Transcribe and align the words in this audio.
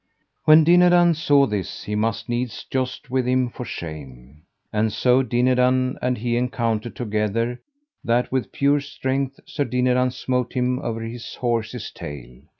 When 0.45 0.63
Dinadan 0.63 1.13
saw 1.13 1.45
this, 1.45 1.83
he 1.83 1.93
must 1.93 2.27
needs 2.27 2.63
joust 2.63 3.11
with 3.11 3.27
him 3.27 3.51
for 3.51 3.65
shame. 3.65 4.41
And 4.73 4.91
so 4.91 5.21
Dinadan 5.21 5.99
and 6.01 6.17
he 6.17 6.37
encountered 6.37 6.95
together, 6.95 7.61
that 8.03 8.31
with 8.31 8.51
pure 8.51 8.79
strength 8.79 9.39
Sir 9.45 9.63
Dinadan 9.65 10.09
smote 10.09 10.53
him 10.53 10.79
over 10.79 11.01
his 11.01 11.35
horse's 11.35 11.91
tail. 11.91 12.41